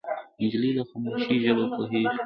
[0.41, 2.17] نجلۍ له خاموشۍ ژبه پوهېږي.